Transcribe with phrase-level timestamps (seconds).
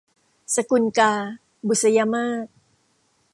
[0.55, 1.13] สกุลกา-
[1.67, 2.47] บุษยมาส